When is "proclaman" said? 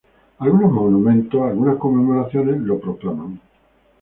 2.79-3.39